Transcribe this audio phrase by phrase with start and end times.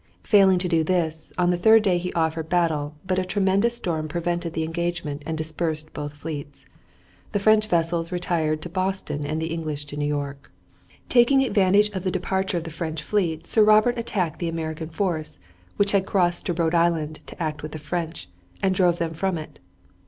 [0.23, 4.07] Failing to do this, on the third day he offered battle, but a tremendous storm
[4.07, 6.65] prevented the engagement and dispersed both fleets.
[7.33, 10.49] The French vessels retired to Boston and the English to New York.
[11.07, 15.37] Taking advantage of the departure of the French fleet, Sir Robert attacked the American force,
[15.77, 18.27] which had crossed to Rhode Island to act with the French,
[18.59, 19.59] and drove them from it.